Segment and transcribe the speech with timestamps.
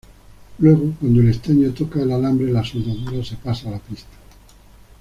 [0.57, 4.17] Luego, cuando el estaño toca el alambre, la soldadura se pasa a la pista.